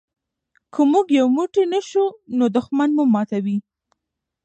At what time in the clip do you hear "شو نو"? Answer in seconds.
1.89-2.45